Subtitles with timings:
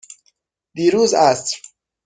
[0.75, 1.57] دیروز عصر.